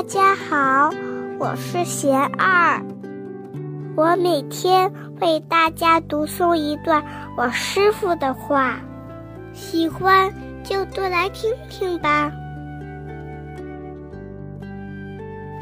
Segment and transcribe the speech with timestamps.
[0.00, 0.88] 大家好，
[1.38, 2.82] 我是贤二，
[3.94, 4.90] 我每天
[5.20, 7.04] 为大家读诵一段
[7.36, 8.80] 我师父的话，
[9.52, 10.32] 喜欢
[10.64, 12.32] 就多来听听吧。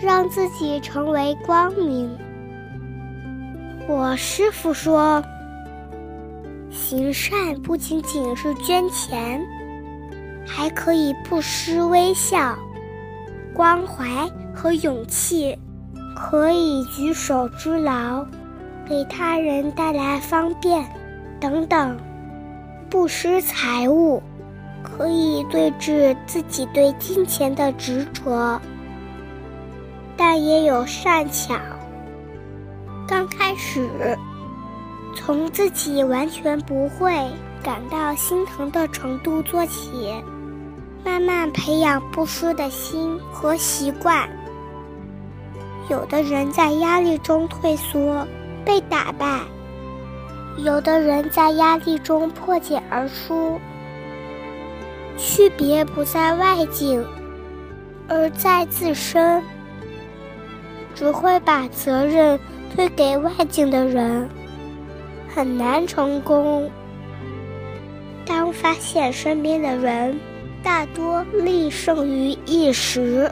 [0.01, 2.09] 让自己成为光明。
[3.89, 5.21] 我师父说，
[6.71, 9.45] 行善不仅仅是捐钱，
[10.47, 12.57] 还可以不失微笑。
[13.59, 15.59] 关怀和勇气，
[16.15, 18.25] 可以举手之劳，
[18.89, 20.87] 给他人带来方便，
[21.41, 21.99] 等等。
[22.89, 24.23] 不失财物，
[24.81, 28.61] 可以对治自己对金钱的执着，
[30.17, 31.57] 但也有善巧。
[33.09, 34.17] 刚开始，
[35.17, 37.13] 从自己完全不会
[37.61, 40.15] 感到心疼的程度做起。
[41.05, 44.29] 慢慢培养不输的心和习惯。
[45.89, 48.27] 有的人在压力中退缩，
[48.65, 49.41] 被打败；
[50.63, 53.59] 有的人在压力中破茧而出。
[55.17, 57.05] 区别不在外境，
[58.07, 59.43] 而在自身。
[60.95, 62.39] 只会把责任
[62.75, 64.29] 推给外境的人，
[65.35, 66.71] 很难成功。
[68.27, 70.19] 当发现身边的人，
[70.63, 73.31] 大多力胜于一时，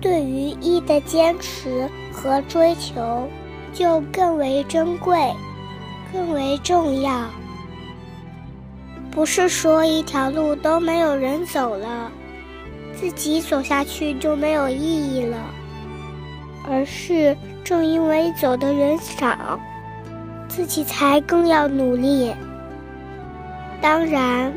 [0.00, 3.28] 对于一的坚持和追求
[3.72, 5.32] 就更为珍贵，
[6.12, 7.26] 更为重要。
[9.10, 12.10] 不是说一条路都没有人走了，
[12.94, 14.76] 自己走下去就没有意
[15.16, 15.36] 义了，
[16.68, 19.60] 而是正因为走的人少，
[20.48, 22.32] 自己才更要努力。
[23.80, 24.52] 当然。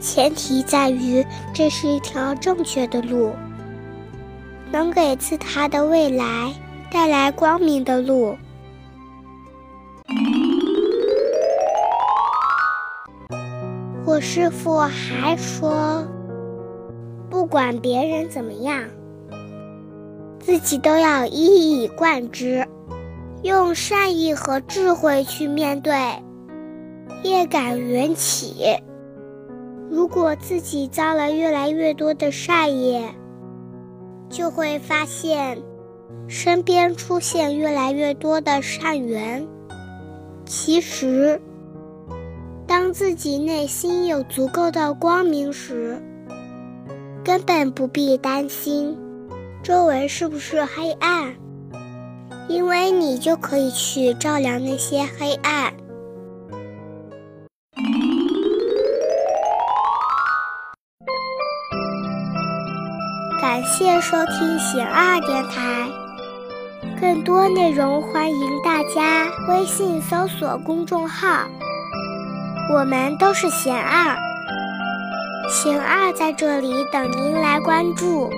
[0.00, 3.32] 前提在于，这是一条正确的路，
[4.72, 6.54] 能给自他的未来
[6.90, 8.36] 带来光明的路。
[14.06, 16.04] 我师父还说，
[17.28, 18.82] 不管别人怎么样，
[20.40, 22.66] 自己都要一以贯之，
[23.42, 25.94] 用善意和智慧去面对，
[27.22, 28.82] 业感缘起。
[29.90, 33.12] 如果自己造了越来越多的善业，
[34.28, 35.60] 就会发现
[36.28, 39.44] 身边出现越来越多的善缘。
[40.46, 41.40] 其实，
[42.68, 46.00] 当自己内心有足够的光明时，
[47.24, 48.96] 根本不必担心
[49.60, 51.34] 周围是不是黑暗，
[52.48, 55.74] 因为你就可以去照亮那些黑暗。
[63.40, 65.88] 感谢收听贤二电台，
[67.00, 71.46] 更多内容欢迎大家微信搜索公众号。
[72.74, 74.14] 我们都是贤二，
[75.48, 78.30] 贤二在这里等您来关注。